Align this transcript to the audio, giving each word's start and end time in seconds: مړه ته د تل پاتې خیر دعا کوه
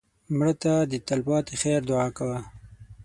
مړه 0.37 0.53
ته 0.61 0.73
د 0.91 0.93
تل 1.07 1.19
پاتې 1.27 1.53
خیر 1.61 1.81
دعا 1.89 2.07
کوه 2.17 2.39